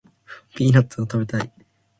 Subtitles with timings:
[0.55, 1.53] ピーナッツ食べたい